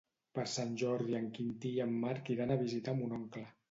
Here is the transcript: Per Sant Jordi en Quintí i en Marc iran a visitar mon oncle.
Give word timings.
Per 0.37 0.45
Sant 0.53 0.71
Jordi 0.83 1.19
en 1.19 1.29
Quintí 1.37 1.75
i 1.77 1.87
en 1.87 1.95
Marc 2.07 2.35
iran 2.39 2.59
a 2.59 2.63
visitar 2.67 3.01
mon 3.01 3.19
oncle. 3.25 3.51